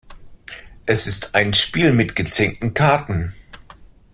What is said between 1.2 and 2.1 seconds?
ein Spiel